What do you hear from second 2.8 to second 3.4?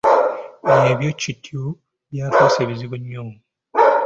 nnyo.